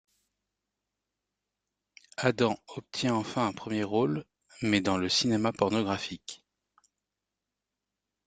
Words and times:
Adam 2.17 2.55
obtient 2.75 3.13
enfin 3.15 3.45
un 3.45 3.51
premier 3.53 3.83
rôle, 3.83 4.25
mais...dans 4.63 4.97
le 4.97 5.07
cinéma 5.09 5.51
pornographique. 5.53 6.43